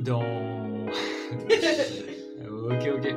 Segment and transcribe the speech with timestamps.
[0.00, 0.22] Dans.
[2.70, 3.16] ok, ok.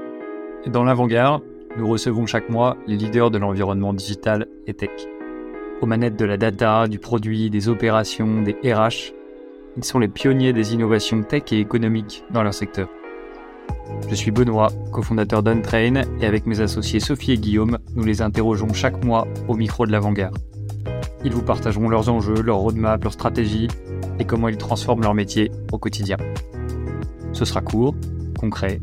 [0.71, 1.41] Dans l'avant-garde,
[1.77, 4.91] nous recevons chaque mois les leaders de l'environnement digital et tech.
[5.81, 9.13] Aux manettes de la data, du produit, des opérations, des RH,
[9.77, 12.87] ils sont les pionniers des innovations tech et économiques dans leur secteur.
[14.09, 18.73] Je suis Benoît, cofondateur d'Untrain, et avec mes associés Sophie et Guillaume, nous les interrogeons
[18.73, 20.37] chaque mois au micro de l'avant-garde.
[21.23, 23.67] Ils vous partageront leurs enjeux, leurs roadmaps, leurs stratégies
[24.19, 26.17] et comment ils transforment leur métier au quotidien.
[27.35, 27.93] Ce sera court,
[28.39, 28.79] concret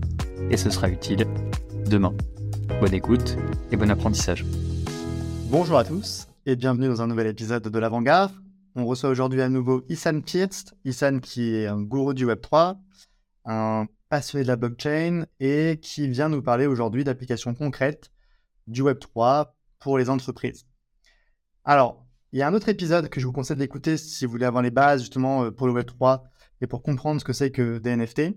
[0.51, 1.27] et ce sera utile
[1.87, 2.15] demain.
[2.80, 3.38] Bonne écoute
[3.70, 4.45] et bon apprentissage.
[5.48, 8.30] Bonjour à tous et bienvenue dans un nouvel épisode de l'Avant-Garde.
[8.77, 10.74] On reçoit aujourd'hui à nouveau Issan Pierst.
[10.84, 12.77] Issan qui est un gourou du Web3,
[13.46, 18.10] un passionné de la blockchain et qui vient nous parler aujourd'hui d'applications concrètes
[18.66, 19.46] du Web3
[19.79, 20.66] pour les entreprises.
[21.65, 24.45] Alors, il y a un autre épisode que je vous conseille d'écouter si vous voulez
[24.45, 26.21] avoir les bases justement euh, pour le Web3
[26.62, 28.37] et pour comprendre ce que c'est que des NFT.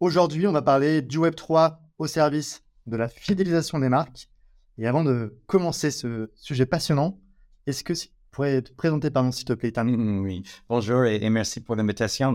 [0.00, 4.28] Aujourd'hui, on va parler du Web3 au service de la fidélisation des marques.
[4.76, 7.18] Et avant de commencer ce sujet passionnant,
[7.66, 9.84] est-ce que tu pourrais te présenter, pardon, s'il te plaît, Ethan?
[9.84, 12.34] Mm, Oui, bonjour et, merci pour l'invitation.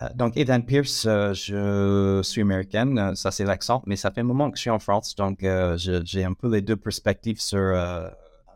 [0.00, 4.24] Euh, donc, Ethan Pierce, euh, je suis américaine, ça c'est l'accent, mais ça fait un
[4.24, 5.44] moment que je suis en France, donc
[5.76, 7.74] j'ai un peu les deux perspectives sur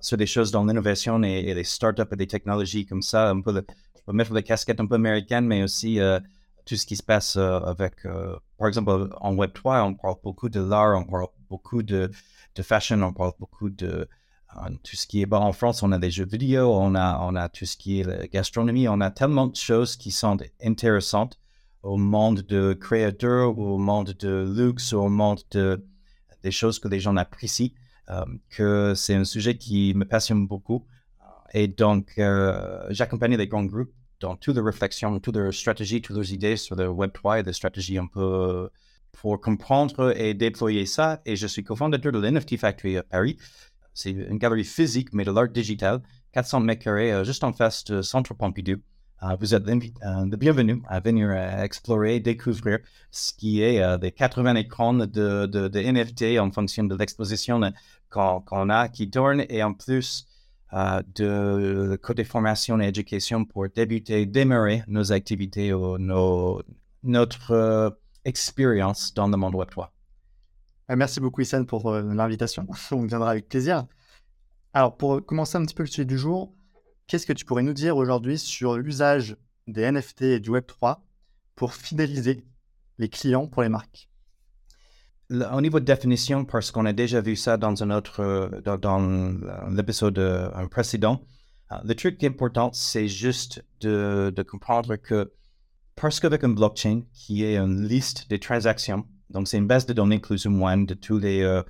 [0.01, 3.31] sur des choses dans l'innovation et, les startups et des technologies comme ça.
[3.31, 3.63] Un peu
[4.07, 6.19] peux mettre les casquettes un peu américaines, mais aussi euh,
[6.65, 10.49] tout ce qui se passe euh, avec, euh, par exemple, en Web3, on parle beaucoup
[10.49, 12.11] de l'art, on parle beaucoup de,
[12.63, 14.09] fashion, on parle beaucoup de
[14.83, 15.27] tout ce qui est.
[15.27, 18.01] Bon, en France, on a des jeux vidéo, on a, on a tout ce qui
[18.01, 21.39] est gastronomie, on a tellement de choses qui sont intéressantes
[21.83, 25.85] au monde de créateurs, au monde de luxe, au monde de,
[26.43, 27.73] des choses que les gens apprécient.
[28.49, 30.87] Que c'est un sujet qui me passionne beaucoup.
[31.53, 32.15] Et donc,
[32.89, 36.77] j'accompagne les grands groupes dans toutes leurs réflexions, toutes leurs stratégies, toutes leurs idées sur
[36.77, 38.69] le Web3 et des stratégies un peu
[39.13, 41.21] pour comprendre et déployer ça.
[41.25, 43.37] Et je suis cofondateur de l'NFT Factory à Paris.
[43.95, 46.03] C'est une galerie physique, mais de l'art digital,
[46.33, 48.77] 400 mètres carrés, euh, juste en face de Centre Pompidou.
[49.23, 52.81] Euh, vous êtes euh, le bienvenu à venir explorer, découvrir
[53.11, 57.61] ce qui est des 80 écrans de, de, NFT en fonction de l'exposition
[58.11, 60.26] qu'on a qui tourne et en plus
[60.73, 66.63] de côté formation et éducation pour débuter, démarrer nos activités ou nos,
[67.03, 69.93] notre expérience dans le monde Web 3.
[70.91, 72.67] Merci beaucoup, Issane, pour l'invitation.
[72.93, 73.87] On viendra avec plaisir.
[74.73, 76.57] Alors, pour commencer un petit peu le sujet du jour,
[77.07, 79.37] Qu'est-ce que tu pourrais nous dire aujourd'hui sur l'usage
[79.69, 80.99] des NFT et du Web3
[81.55, 82.45] pour fidéliser
[82.99, 84.09] les clients pour les marques?
[85.31, 89.35] Au niveau de définition, parce qu'on a déjà vu ça dans un autre, euh, dans,
[89.71, 91.21] l'épisode euh, précédent,
[91.73, 95.33] euh, le truc important, c'est juste de, comprendre que
[95.97, 99.93] parce qu'avec une blockchain qui est une liste des transactions, donc c'est une base de
[99.93, 101.63] données plus ou moins de tous les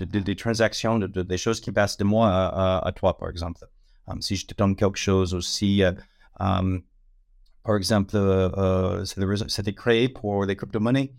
[0.00, 3.66] des transactions, de, des choses qui passent de moi à toi, par exemple.
[4.08, 5.92] Um, si je te donne quelque chose aussi, euh,
[6.38, 6.82] um,
[7.64, 11.12] par exemple, euh, c'était créé pour les crypto-monnaies.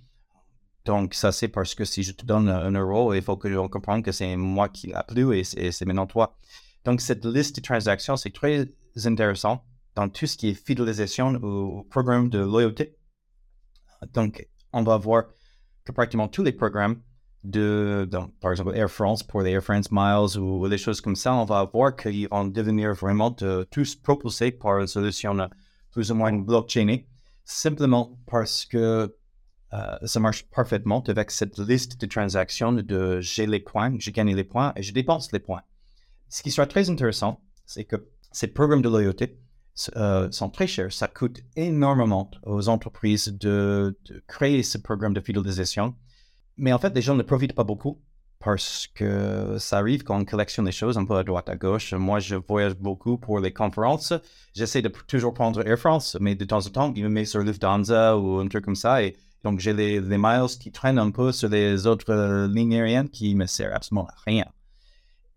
[0.87, 3.67] Donc, ça, c'est parce que si je te donne un euro, il faut que l'on
[3.67, 6.37] comprenne que c'est moi qui l'a plu et c'est maintenant toi.
[6.85, 8.69] Donc, cette liste de transactions, c'est très
[9.03, 9.65] intéressant
[9.95, 12.95] dans tout ce qui est fidélisation ou programme de loyauté.
[14.13, 15.25] Donc, on va voir
[15.83, 17.01] que pratiquement tous les programmes
[17.43, 18.07] de,
[18.39, 21.43] par exemple, Air France pour les Air France Miles ou, des choses comme ça, on
[21.43, 23.35] va voir qu'ils vont devenir vraiment
[23.69, 25.47] tous propulsés par une solution euh,
[25.91, 27.09] plus ou moins blockchainée,
[27.43, 29.13] simplement parce que
[29.73, 34.33] euh, ça marche parfaitement avec cette liste de transactions de j'ai les points, j'ai gagné
[34.33, 35.61] les points et je dépense les points.
[36.29, 39.39] Ce qui sera très intéressant, c'est que ces programmes de loyauté
[39.95, 40.91] euh, sont très chers.
[40.91, 43.97] Ça coûte énormément aux entreprises de,
[44.27, 45.95] créer ce programme de fidélisation
[46.57, 48.01] mais en fait, les gens ne profitent pas beaucoup
[48.39, 51.93] parce que ça arrive quand on collectionne les choses un peu à droite à gauche.
[51.93, 54.13] Moi, je voyage beaucoup pour les conférences.
[54.53, 57.41] J'essaie de toujours prendre Air France, mais de temps en temps, il me met sur
[57.41, 59.01] Lufthansa ou un truc comme ça.
[59.43, 63.35] Donc, j'ai les, miles qui traînent un peu sur les autres euh, lignes aériennes qui
[63.35, 64.45] me servent absolument à rien.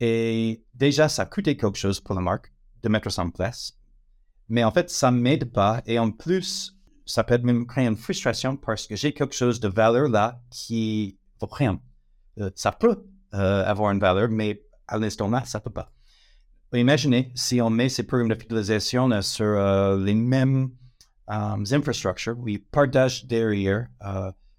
[0.01, 2.53] Et déjà, ça coûtait quelque chose pour la marque
[2.83, 3.79] de mettre ça en place.
[4.49, 5.83] Mais en fait, ça ne m'aide pas.
[5.87, 9.69] Et en plus, ça peut même créer une frustration parce que j'ai quelque chose de
[9.69, 11.79] valeur là qui vaut rien.
[12.39, 13.05] Euh, ça peut
[13.35, 15.93] euh, avoir une valeur, mais à l'instant là, ça peut pas.
[16.73, 20.71] Imaginez si on met ces programmes de fidélisation sur les mêmes
[21.31, 23.87] infrastructures, où ils partagent derrière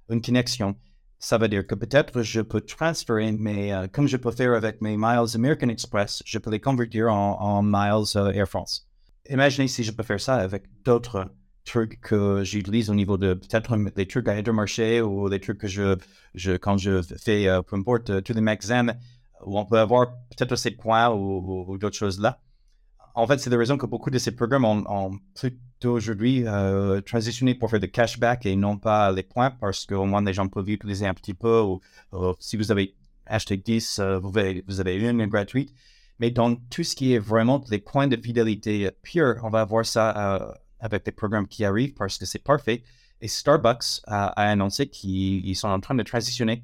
[0.09, 0.75] une connexion.
[1.19, 4.97] Ça veut dire que peut-être je peux transférer, mais comme je peux faire avec mes
[4.97, 8.88] miles American Express, je peux les convertir en, miles Air France.
[9.29, 11.27] Imaginez si je peux faire ça avec d'autres
[11.63, 15.67] trucs que j'utilise au niveau de peut-être des trucs à Intermarché ou des trucs que
[15.67, 18.88] je, quand je fais, euh, peu importe, euh, tous les magasins
[19.44, 22.39] on peut avoir peut-être ces points ou, d'autres choses là.
[23.13, 27.56] En fait, c'est la raison que beaucoup de ces programmes ont, plutôt aujourd'hui euh, transitionné
[27.56, 30.69] pour faire des cashback et non pas les points parce qu'au moins les gens peuvent
[30.69, 31.81] utiliser un petit peu ou,
[32.40, 35.74] si vous avez acheté 10, vous, avez, vous avez une gratuite.
[36.19, 39.86] Mais dans tout ce qui est vraiment les points de fidélité pure, on va avoir
[39.86, 42.84] ça avec les programmes qui arrivent parce que c'est parfait.
[43.22, 46.63] Et Starbucks a, annoncé qu'ils sont en train de transitionner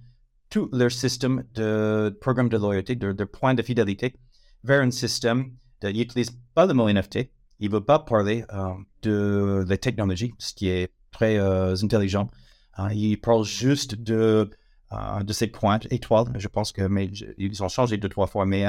[0.50, 4.16] tout leur système de programme de loyauté, de, points de fidélité,
[4.64, 7.29] vers un système de, ils n'utilisent pas le mot NFT,
[7.59, 12.29] ils ne veulent pas parler euh, de la technologie, ce qui est très euh, intelligent.
[12.79, 14.50] Euh, ils parlent juste de,
[15.21, 16.27] de ces points étoiles.
[16.38, 18.65] Je pense que mais, ils ont changé deux, trois fois, mais,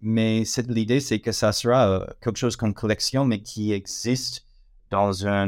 [0.00, 4.46] mais l'idée, c'est que ça sera quelque chose comme collection, mais qui existe
[4.92, 5.46] dans, un,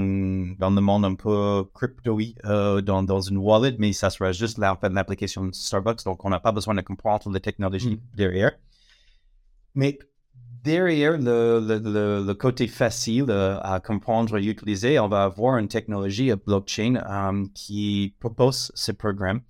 [0.59, 4.59] dans le monde un peu crypto euh, dans, dans une wallet, mais ça sera juste
[4.59, 6.03] l'application Starbucks.
[6.05, 8.17] Donc, on n'a pas besoin de comprendre la technologie mm.
[8.17, 8.53] derrière.
[9.75, 9.99] Mais
[10.65, 16.37] derrière le, côté facile euh, à comprendre et utiliser, on va avoir une technologie à
[16.37, 19.43] blockchain euh, qui propose ce programme.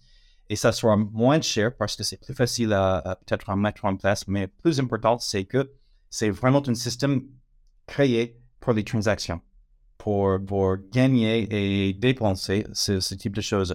[0.51, 3.97] Et ça sera moins cher parce que c'est plus facile à, à peut-être mettre en
[3.97, 4.29] place.
[4.29, 5.73] Mais plus important, c'est que
[6.11, 7.23] c'est vraiment un système
[7.87, 9.41] créé pour les transactions
[10.05, 13.75] pour, pour gagner et dépenser ce, type de choses.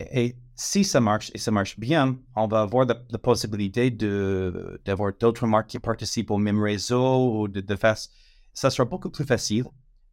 [0.00, 5.46] Et si ça marche et ça marche bien, on va avoir la, possibilité d'avoir d'autres
[5.46, 7.96] marques qui participent au même réseau ou de, faire.
[8.52, 9.64] Ça sera beaucoup plus facile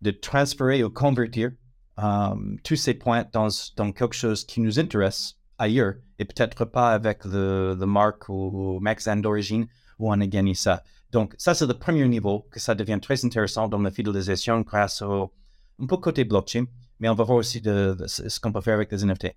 [0.02, 1.52] de transférer ou convertir
[1.98, 3.50] um, tous ces points dans,
[3.92, 9.16] quelque chose qui nous intéresse ailleurs et peut-être pas avec le, marque ou, ou magasin
[9.18, 9.66] d'origine
[10.00, 10.84] où on a gagné ça.
[11.12, 15.02] Donc, ça, c'est le premier niveau que ça devient très intéressant dans la fidélisation grâce
[15.02, 15.32] au
[15.80, 16.66] un peu côté blockchain,
[17.00, 19.36] mais on va voir aussi ce qu'on peut faire avec les NFT.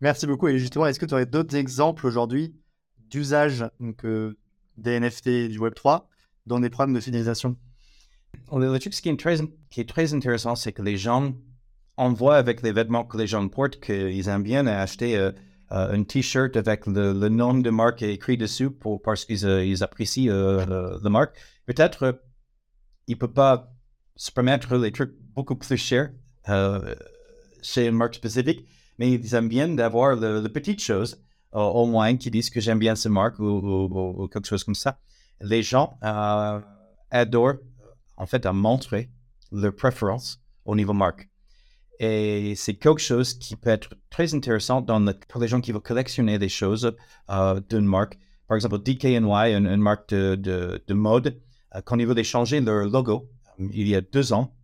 [0.00, 0.48] Merci beaucoup.
[0.48, 2.54] Et justement, est-ce que tu aurais d'autres exemples aujourd'hui
[3.08, 3.64] d'usage
[4.04, 4.34] euh,
[4.76, 6.04] des NFT du Web3
[6.46, 7.56] dans des programmes de fidélisation?
[8.52, 9.36] Le truc qui est très,
[9.70, 11.32] qui est très intéressant, c'est que les gens,
[11.96, 15.30] on voit avec les vêtements que les gens portent qu'ils aiment bien acheter euh,
[15.72, 20.32] euh, un t-shirt avec le, nom de marque écrit dessus pour, parce qu'ils euh, apprécient
[20.32, 21.36] la marque.
[21.66, 22.20] Peut-être
[23.06, 23.72] il ne peut pas
[24.16, 26.10] se permettre les trucs beaucoup plus chers
[27.62, 28.66] chez une marque spécifique,
[29.00, 31.20] mais ils aiment bien d'avoir le, petite chose
[31.52, 35.00] au moins qui disent que j'aime bien cette marque ou, quelque chose comme ça.
[35.40, 35.98] Les gens
[37.10, 37.60] adorent
[38.18, 39.10] en fait à montrer
[39.50, 41.30] leur préférence au niveau marque.
[41.98, 46.38] Et c'est quelque chose qui peut être très intéressant pour les gens qui veulent collectionner
[46.38, 46.94] des choses
[47.30, 48.18] euh, d'une marque.
[48.48, 50.34] Par exemple, DKNY, une, marque de,
[50.86, 51.38] de, mode,
[51.74, 53.28] euh, quand ils veulent changer leur logo,
[53.60, 54.54] euh, il y a deux ans,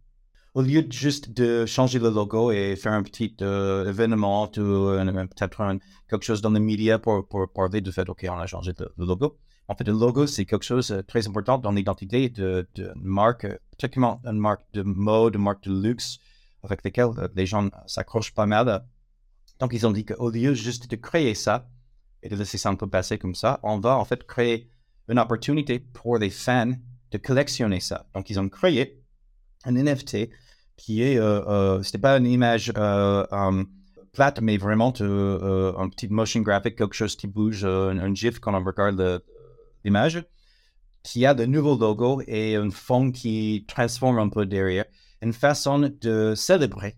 [0.56, 6.24] au lieu juste de changer le logo et faire un petit événement ou peut-être quelque
[6.24, 9.36] chose dans les médias pour, parler du fait, OK, on a changé le, logo.
[9.68, 14.22] En fait, le logo, c'est quelque chose de très important dans l'identité de marque, particulièrement
[14.24, 16.16] une marque de mode, une marque de luxe,
[16.62, 18.82] avec lesquels euh, les gens s'accrochent pas mal.
[19.60, 21.68] Donc, ils ont dit qu'au lieu juste de créer ça
[22.22, 24.70] et de laisser ça un peu passer comme ça, on va en fait créer
[25.08, 26.72] une opportunité pour les fans
[27.10, 28.06] de collectionner ça.
[28.14, 29.02] Donc, ils ont créé
[29.64, 30.30] un NFT
[30.76, 33.66] qui est, euh, euh c'était pas une image euh, um,
[34.12, 38.64] plate, mais vraiment un petit motion graphic, quelque chose qui bouge, un, GIF quand on
[38.64, 39.22] regarde
[39.84, 40.24] l'image,
[41.02, 44.86] qui a de nouveaux logos et un fond qui transforme un peu derrière
[45.22, 46.96] une façon de célébrer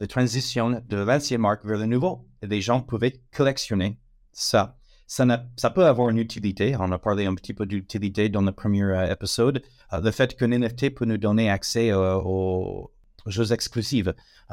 [0.00, 2.26] la transition de l'ancienne marque vers le nouveau.
[2.42, 3.98] Et les gens pouvaient collectionner
[4.32, 4.76] ça.
[5.06, 5.26] Ça,
[5.56, 6.76] ça, peut avoir une utilité.
[6.78, 9.60] On a parlé un petit peu d'utilité dans le premier épisode.
[9.92, 12.92] Le fait qu'un NFT peut nous donner accès euh, aux
[13.26, 14.08] jeux exclusifs,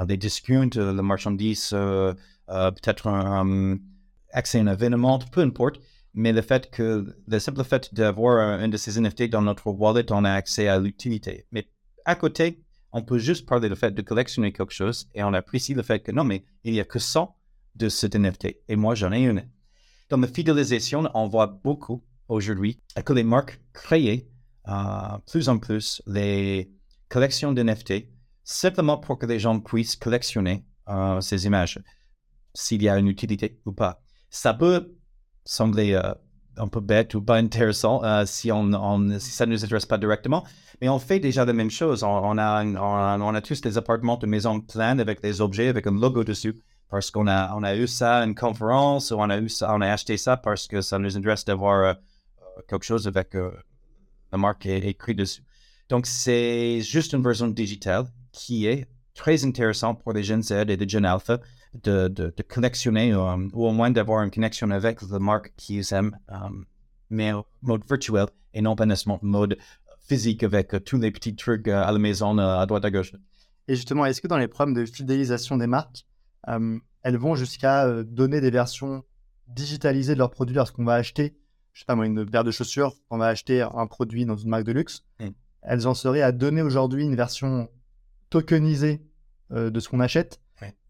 [0.05, 3.77] des discounts, la marchandise, peut-être un,
[4.31, 5.79] accès à un événement, peu importe.
[6.13, 10.11] Mais le fait que, le simple fait d'avoir un de ces NFT dans notre wallet,
[10.11, 11.45] on a accès à l'utilité.
[11.51, 11.67] Mais
[12.05, 15.73] à côté, on peut juste parler du fait de collectionner quelque chose et on apprécie
[15.73, 17.35] le fait que non, mais il n'y a que 100
[17.75, 19.47] de cet NFT et moi j'en ai une.
[20.09, 24.27] Dans la fidélisation, on voit beaucoup aujourd'hui que les marques créent
[24.67, 26.71] euh, plus en plus les
[27.09, 28.07] collections d'NFT
[28.47, 31.79] simplement pour que les gens puissent collectionner euh, ces images,
[32.53, 34.01] s'il y a une utilité ou pas.
[34.29, 34.95] Ça peut
[35.43, 36.13] sembler euh,
[36.55, 38.55] un peu bête ou pas intéressant euh, si, ça
[39.45, 40.45] ne nous intéresse pas directement.
[40.79, 42.03] Mais on fait déjà la même chose.
[42.03, 46.55] On, a, tous des appartements de maison pleins avec des objets avec un logo dessus
[46.89, 50.37] parce qu'on a, eu ça à une conférence ou on a, on a acheté ça
[50.37, 51.97] parce que ça nous intéresse d'avoir
[52.69, 55.43] quelque chose avec la marque écrite dessus.
[55.89, 58.05] Donc, c'est juste une version digitale
[58.37, 61.39] qui est très intéressant pour les jeunes Z et les jeunes alpha
[61.73, 65.91] de, de, de connexionner euh, ou au moins d'avoir une connexion avec la marque qu'ils
[65.91, 66.35] aiment, euh,
[67.09, 69.57] mais en mode virtuel et non pas nécessairement mode
[70.07, 73.11] physique avec euh, tous les petits trucs à la maison à droite à gauche.
[73.67, 76.05] Et justement, est-ce que dans les problèmes de fidélisation des marques,
[76.45, 79.03] elles vont jusqu'à donner des versions
[79.47, 81.37] digitalisées de leurs produits lorsqu'on va acheter,
[81.73, 84.49] je sais pas moi, une paire de chaussures, on va acheter un produit dans une
[84.49, 85.27] marque de luxe, mm.
[85.63, 87.67] elles en seraient à donner aujourd'hui une version
[88.29, 89.01] tokenisée
[89.51, 90.41] de ce qu'on achète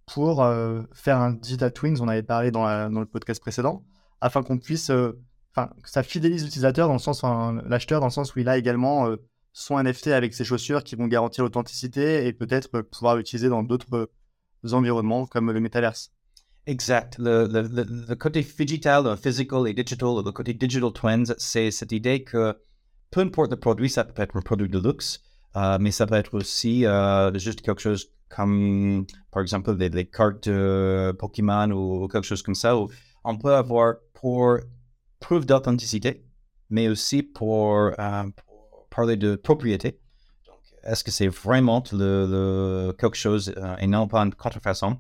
[0.08, 3.84] pour euh, faire un digital twins, on avait parlé dans, dans le podcast précédent,
[4.22, 5.20] afin qu'on puisse, euh,
[5.52, 7.22] enfin, que ça fidélise l'utilisateur dans le sens,
[7.66, 9.18] l'acheteur dans le sens où il a également euh,
[9.52, 14.10] son NFT avec ses chaussures qui vont garantir l'authenticité et peut-être pouvoir l'utiliser dans d'autres
[14.72, 16.12] environnements comme le metaverse.
[16.68, 17.18] Exact.
[17.18, 21.92] Le, le, le, côté digital, le physical et digital, le côté digital twins, c'est cette
[21.92, 22.58] idée que
[23.12, 25.22] peu importe le produit, ça peut être un produit de luxe,
[25.80, 26.86] mais ça peut être aussi
[27.36, 30.50] juste quelque chose comme par exemple des, cartes
[31.18, 32.90] Pokémon ou, quelque chose comme ça, où
[33.24, 34.58] on peut avoir pour
[35.20, 36.26] preuve d'authenticité,
[36.70, 38.24] mais aussi pour, euh,
[38.90, 40.00] parler de propriété.
[40.84, 45.00] Est-ce que c'est vraiment le, quelque chose euh, et non pas une contrefaçon?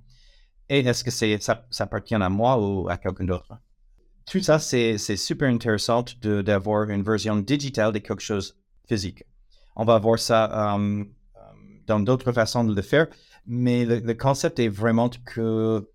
[0.69, 3.53] Et est-ce que c'est, ça, ça, appartient à moi ou à quelqu'un d'autre?
[4.25, 9.23] Tout ça, c'est, super intéressant d'avoir une version digitale de quelque chose physique.
[9.79, 11.03] On va voir ça euh,
[11.85, 13.07] dans d'autres façons de le faire.
[13.45, 15.87] Mais le, concept est vraiment que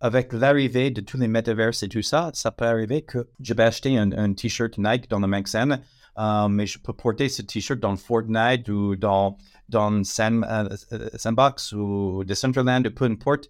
[0.00, 3.62] avec l'arrivée de tous les metaverses et tout ça, ça peut arriver que je vais
[3.62, 5.80] acheter un, t-shirt Nike dans le magasin,
[6.18, 9.38] euh, mais je peux porter ce t-shirt dans Fortnite ou dans,
[9.70, 10.68] dans euh,
[11.16, 13.48] Sandbox ou Decentraland, peu importe.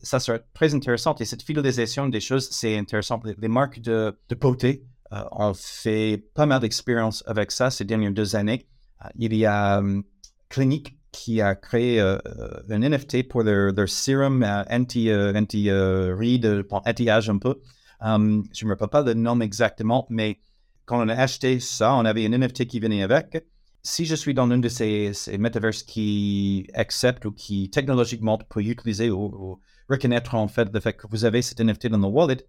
[0.00, 1.16] Ça serait très intéressant.
[1.16, 3.20] Et cette fidélisation des choses, c'est intéressant.
[3.24, 8.12] Les, marques de, de beauté euh, ont fait pas mal d'expérience avec ça ces dernières
[8.12, 8.66] deux années.
[9.16, 9.82] il y a
[10.48, 15.70] Clinique qui a créé euh, euh, un NFT pour leur, leur sérum anti, euh, anti
[15.70, 17.60] anti-âge un peu.
[18.00, 20.40] Um, je ne me rappelle pas le nom exactement, mais
[20.84, 23.44] quand on a acheté ça, on avait un NFT qui venait avec.
[23.82, 28.62] Si je suis dans l'une de ces, ces metaverses qui accepte ou qui technologiquement peut
[28.62, 32.46] utiliser ou, reconnaître en fait le fait que vous avez cet NFT dans le wallet,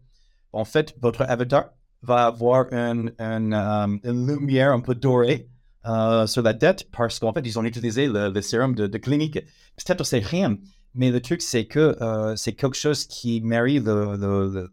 [0.51, 1.70] en fait, votre avatar
[2.01, 5.50] va avoir une, une, une lumière un peu dorée
[5.86, 9.39] euh, sur la tête parce qu'en fait, ils ont utilisé le, sérum de, clinique.
[9.77, 10.58] Peut-être c'est rien,
[10.94, 14.70] mais le truc, c'est que euh, c'est quelque chose qui marie le,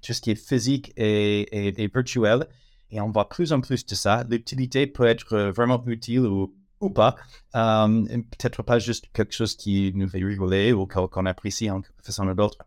[0.00, 2.46] tout ce qui est physique et, virtuel.
[2.90, 4.24] Et on voit plus en plus de ça.
[4.28, 7.16] L'utilité peut être vraiment utile ou, ou pas.
[7.54, 12.26] Euh, peut-être pas juste quelque chose qui nous fait rigoler ou qu'on apprécie en façon
[12.26, 12.58] ou d'autre.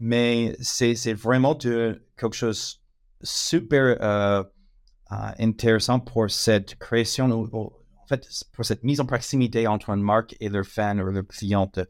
[0.00, 2.81] Mais c'est vraiment de, quelque chose
[3.22, 4.44] super euh,
[5.38, 10.48] intéressant pour cette création, en fait, pour cette mise en proximité entre une marque et
[10.48, 11.80] leur fan ou leur cliente.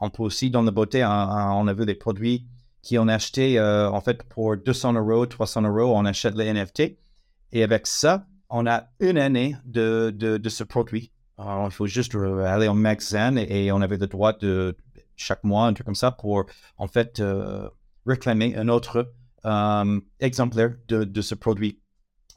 [0.00, 2.46] On peut aussi, dans la beauté, on a vu des produits
[2.82, 6.98] qui ont acheté, euh, en fait, pour 200 euros, 300 euros, on achète les NFT.
[7.52, 11.12] Et avec ça, on a une année de, de, ce produit.
[11.38, 14.76] il faut juste aller au magasin et, on avait le droit de
[15.16, 16.46] chaque mois, un truc comme ça, pour
[16.76, 17.68] en fait euh,
[18.04, 19.12] réclamer un autre
[20.20, 21.80] exemplaire de, ce produit.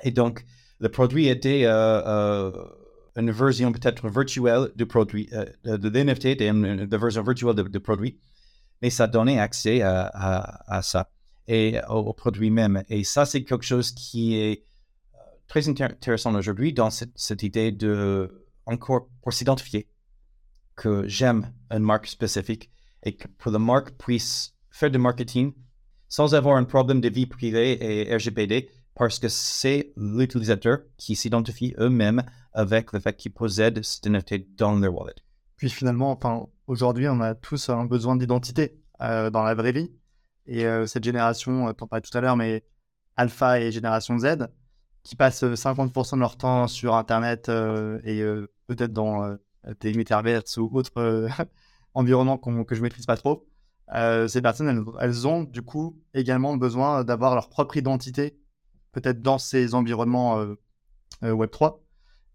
[0.04, 0.46] Et donc,
[0.80, 2.66] le produit était euh, euh,
[3.16, 8.20] une version peut-être virtuelle du produit, euh, de l'NFT était une, version virtuelle du produit,
[8.82, 10.08] mais ça donnait accès à,
[10.68, 11.10] à, ça
[11.48, 12.84] et au, produit même.
[12.90, 14.66] Et ça, c'est quelque chose qui est
[15.48, 19.88] très intéressant aujourd'hui dans cette, cette, idée de, encore pour s'identifier,
[20.76, 22.70] que j'aime une marque spécifique
[23.04, 25.54] et que pour la marque puisse faire du marketing
[26.08, 31.76] sans avoir un problème de vie privée et RGPD, parce que c'est l'utilisateur qui s'identifie
[31.80, 35.16] eux-mêmes avec le fait qu'ils possèdent cette NFT dans leur wallet.
[35.58, 39.92] Puis finalement, enfin, aujourd'hui, on a tous un besoin d'identité euh, dans la vraie vie.
[40.48, 42.64] Et euh, cette génération, euh, t'en parlais tout à l'heure, mais
[43.18, 44.48] Alpha et génération Z,
[45.04, 47.50] qui passent 50% de leur temps sur Internet
[48.04, 48.24] et
[48.68, 49.38] peut-être dans
[49.80, 51.30] des metaverses ou autres
[51.94, 53.48] environnements que je maîtrise pas trop,
[53.90, 58.38] ces personnes, elles, ont du coup également besoin d'avoir leur propre identité
[58.96, 60.56] peut-être dans ces environnements euh,
[61.24, 61.80] euh, Web3.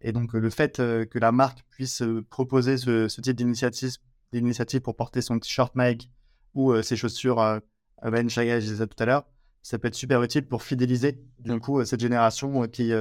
[0.02, 5.23] Et donc, le fait euh, que la marque puisse proposer ce, type d'initiative pour porter
[5.23, 6.11] son t-shirt Nike
[6.54, 7.61] ou ses chaussures
[8.02, 9.25] Ben Chaga, je disais tout à l'heure,
[9.62, 12.92] ça peut être super utile pour fidéliser du coup cette génération qui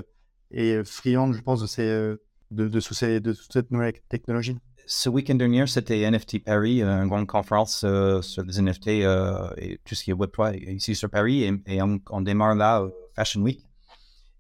[0.51, 4.56] est friande, je pense, de, de, de cette nouvelle technologie.
[4.91, 7.86] Ce week-end dernier, c'était NFT Paris, une grande conférence
[8.22, 11.43] sur les NFT et tout ce qui est Web3 ici sur Paris.
[11.67, 13.63] Et, on, démarre là Fashion Week.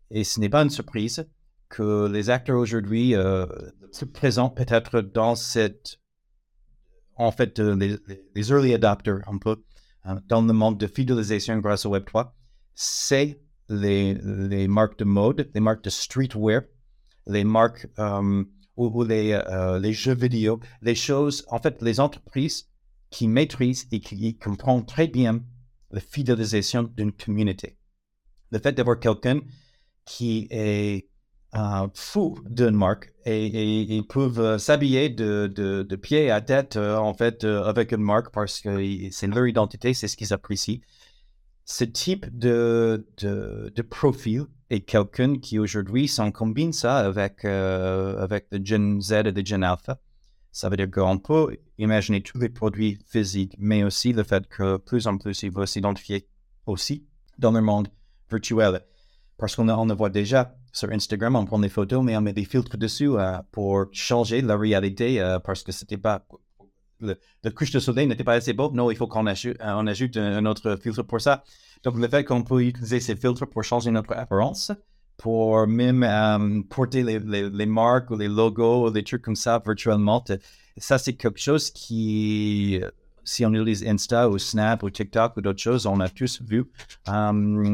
[0.09, 1.23] Et ce n'est pas une surprise
[1.69, 3.45] que les acteurs aujourd'hui euh,
[3.91, 5.99] se présentent peut-être dans cette,
[7.15, 7.75] en fait, euh,
[8.33, 9.63] les, early adopters un peu,
[10.03, 12.31] hein, dans le monde de fidélisation grâce au Web3,
[12.73, 13.39] c'est
[13.69, 16.63] les, les marques de mode, les marques de streetwear,
[17.27, 18.43] les marques euh,
[18.79, 19.39] ou, les,
[19.81, 22.67] les jeux vidéo, les choses, en fait, les entreprises
[23.09, 25.41] qui maîtrisent et qui comprennent très bien
[25.91, 27.77] la fidélisation d'une communauté.
[28.51, 29.41] Le fait d'avoir quelqu'un
[30.05, 31.07] qui est
[31.55, 33.47] euh, fou d'une marque et,
[33.81, 38.61] ils peuvent euh, s'habiller de, pied à tête euh, en fait avec une marque parce
[38.61, 40.79] que c'est leur identité, c'est ce qu'ils apprécient.
[41.65, 48.47] Ce type de, de, de profil est quelqu'un qui aujourd'hui s'en combine ça avec, avec
[48.51, 49.99] le Gen Z et le Gen Alpha.
[50.51, 54.77] Ça veut dire qu'on peut imaginer tous les produits physiques, mais aussi le fait que
[54.77, 56.27] plus en plus ils vont s'identifier
[56.65, 57.05] aussi
[57.37, 57.87] dans le monde
[58.29, 58.81] virtuel.
[59.37, 62.33] Parce qu'on on le voit déjà sur Instagram, on prend des photos, mais on met
[62.33, 66.25] des filtres dessus euh, pour changer la réalité euh, parce que c'était pas.
[67.01, 67.15] Le,
[67.51, 68.71] couche de soleil n'était pas assez beau.
[68.71, 71.43] Non, il faut qu'on ajoute, euh, un, autre filtre pour ça.
[71.83, 74.71] Donc, le fait qu'on peut utiliser ces filtres pour changer notre apparence,
[75.17, 80.23] pour même porter les, les, marques ou les logos ou des trucs comme ça virtuellement,
[80.77, 82.81] ça, c'est quelque chose qui,
[83.23, 86.65] si on utilise Insta ou Snap ou TikTok ou d'autres choses, on a tous vu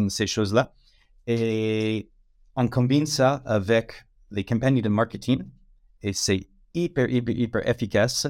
[0.10, 0.74] ces choses-là.
[1.28, 2.10] Et
[2.56, 5.44] on combine ça avec les campagnes de marketing
[6.02, 8.28] et c'est hyper, hyper, hyper efficace.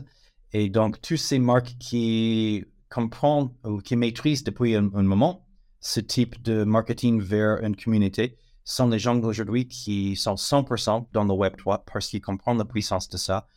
[0.54, 5.46] Et donc, tous ces marques qui comprennent ou qui maîtrisent depuis un, moment
[5.82, 11.24] ce type de marketing vers une communauté sont les gens aujourd'hui qui sont 100% dans
[11.24, 13.48] le Web3 parce qu'ils comprennent la puissance de ça.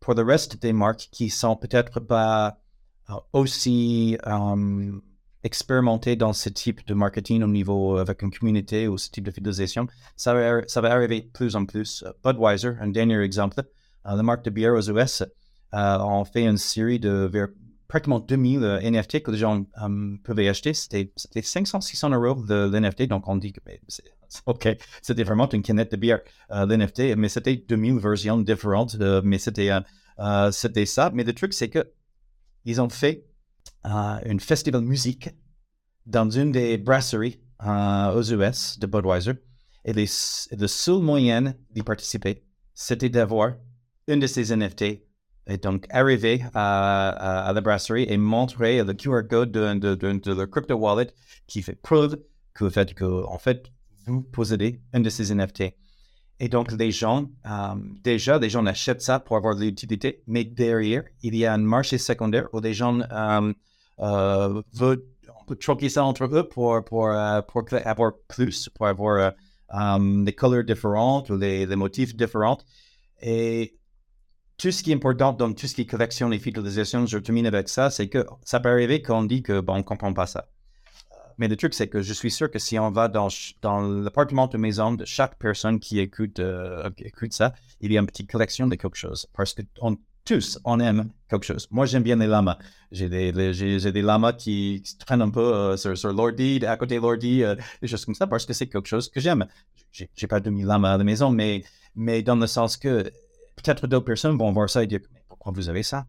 [0.00, 2.58] Pour le reste des marques qui sont peut-être pas
[3.10, 4.92] euh, aussi euh,
[5.44, 9.24] expérimenter dans ce type de marketing au niveau euh, avec une communauté ou ce type
[9.24, 9.86] de fidélisation,
[10.16, 12.04] ça va, ça va arriver de plus en plus.
[12.24, 13.62] Budweiser, un dernier exemple,
[14.04, 15.22] la marque de bière aux US,
[15.76, 17.48] ont fait une série de vers
[17.88, 19.64] pratiquement 2000 NFT que les gens
[20.24, 20.74] pouvaient acheter.
[20.74, 23.60] C'était 500-600 euros de l'NFT, donc on dit que
[24.46, 24.68] OK,
[25.02, 31.10] c'était vraiment une canette de bière, l'NFT, mais c'était 2000 versions différentes, mais c'était ça.
[31.14, 31.92] Mais le truc, c'est que
[32.64, 33.24] ils ont fait
[33.84, 35.30] un festival musique
[36.06, 39.32] dans une des brasseries euh, aux US de Budweiser.
[39.84, 40.06] Et les,
[40.52, 43.54] le seul moyen d'y participer, c'était d'avoir
[44.08, 45.02] une de ces NFT
[45.46, 50.50] et donc arriver à, la brasserie et montrer le QR code de, de, de, leur
[50.50, 51.08] crypto wallet
[51.46, 52.18] qui fait preuve
[52.54, 53.66] que, en fait,
[54.06, 55.74] vous possédez une de ces NFT.
[56.38, 60.44] Et donc, les gens, euh, déjà, les gens achètent ça pour avoir de l'utilité, mais
[60.44, 63.52] derrière, il y a un marché secondaire où les gens euh,
[64.00, 64.62] euh,
[65.46, 69.32] peut troquer ça entre eux pour, pour, euh, pour avoir plus, pour avoir
[69.74, 72.58] euh, des couleurs différentes ou des, motifs différents.
[73.22, 73.76] Et
[74.58, 77.46] tout ce qui est important dans tout ce qui est collection et fidélisation, je termine
[77.46, 80.26] avec ça, c'est que ça peut arriver qu'on dit que bon, on ne comprend pas
[80.26, 80.48] ça.
[81.38, 83.28] Mais le truc, c'est que je suis sûr que si on va dans,
[83.62, 86.40] l'appartement de maison de chaque personne qui écoute,
[86.98, 89.26] écoute ça, il y a une petite collection de quelque chose.
[89.34, 91.68] Parce qu'on tous, on aime quelque chose.
[91.70, 92.58] Moi, j'aime bien les lamas.
[92.90, 96.96] J'ai des, j'ai, des lamas qui, traînent un peu euh, sur, sur l'ordi, à côté
[96.96, 99.46] de l'ordi, euh, des choses comme ça, parce que c'est quelque chose que j'aime.
[99.92, 101.62] J'ai, j'ai pas de lamas à la maison, mais,
[101.94, 103.10] mais dans le sens que
[103.66, 106.06] peut-être d'autres personnes vont voir ça et dire pourquoi vous avez ça?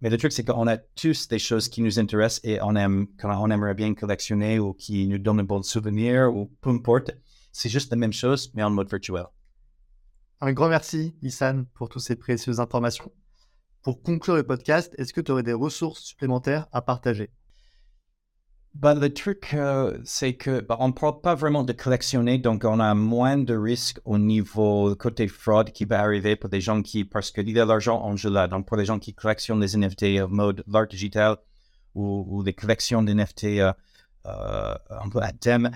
[0.00, 3.06] Mais le truc, c'est qu'on a tous des choses qui nous intéressent et on, aime,
[3.22, 7.12] on aimerait bien collectionner ou qui nous donnent un bon souvenir ou peu importe.
[7.52, 9.24] C'est juste la même chose, mais en mode virtuel.
[10.40, 13.12] Un grand merci, Issan, pour toutes ces précieuses informations.
[13.82, 17.30] Pour conclure le podcast, est-ce que tu aurais des ressources supplémentaires à partager?
[18.74, 22.64] Bah, le truc, euh, c'est que bah, on ne parle pas vraiment de collectionner, donc
[22.64, 26.82] on a moins de risques au niveau côté fraude qui va arriver pour des gens
[26.82, 29.60] qui, parce qu'il y a l'argent en jeu là, donc pour les gens qui collectionnent
[29.60, 31.36] les NFT en mode l'art digital
[31.94, 33.72] ou, ou, les collections d'NFT euh,
[34.26, 35.70] euh, un peu à thème,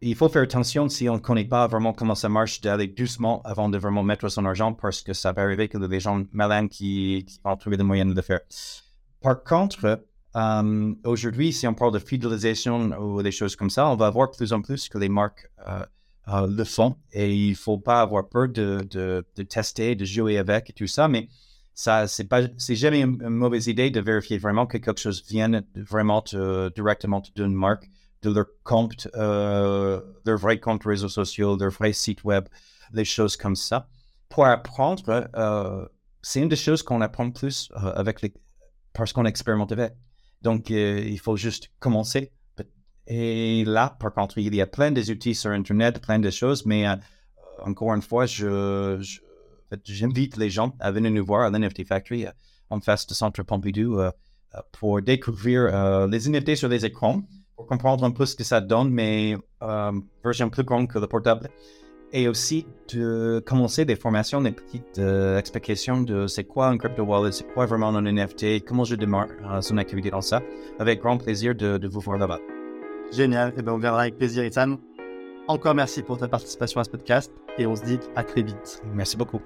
[0.00, 3.42] il faut faire attention si on ne connaît pas vraiment comment ça marche d'aller doucement
[3.42, 6.68] avant de vraiment mettre son argent parce que ça va arriver que des gens malins
[6.68, 8.40] qui, qui vont trouver des moyens de le faire.
[9.20, 10.05] Par contre,
[10.36, 14.30] euh, aujourd'hui, si on parle de fidélisation ou des choses comme ça, on va voir
[14.30, 15.84] plus en plus que les marques euh,
[16.28, 20.68] euh, le font et il ne faut pas avoir peur de, tester, de jouer avec
[20.68, 21.28] et tout ça, mais
[21.72, 26.22] ça, c'est jamais une, mauvaise idée de vérifier vraiment que quelque chose vienne vraiment
[26.74, 27.88] directement d'une marque
[28.22, 32.46] de leur compte, euh, leur vrai compte réseaux sociaux, leur vrai site web,
[32.92, 33.88] les choses comme ça.
[34.28, 35.28] Pour apprendre,
[36.22, 38.20] c'est une des choses qu'on apprend plus avec
[38.92, 39.92] parce qu'on expérimente avec.
[40.42, 42.32] Donc, euh, il faut juste commencer.
[43.06, 46.66] Et là, par contre, il y a plein des outils sur Internet, plein de choses,
[46.66, 46.86] mais
[47.62, 49.00] encore une fois, je,
[49.84, 52.30] j'invite les gens à venir nous voir à l'NFT Factory euh,
[52.70, 54.10] en face du Centre Pompidou euh,
[54.54, 57.22] euh, pour découvrir euh, les NFT sur les écrans,
[57.56, 61.06] pour comprendre un peu ce que ça donne, mais euh, version plus grande que le
[61.06, 61.48] portable
[62.16, 67.02] et aussi de commencer des formations, des petites euh, explications de c'est quoi un crypto
[67.02, 70.40] wallet, c'est quoi vraiment un NFT, comment je démarre euh, son activité dans ça.
[70.78, 72.40] Avec grand plaisir de, vous voir là-bas.
[73.12, 74.78] Génial, et bien on verra avec plaisir, Issam.
[75.46, 78.82] Encore merci pour ta participation à ce podcast et on se dit à très vite.
[78.94, 79.42] Merci beaucoup.